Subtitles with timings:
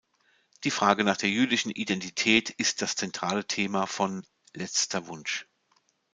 [0.63, 5.45] Die Frage nach der jüdischen Identität ist das zentrale Thema von "Letzter Wunsch".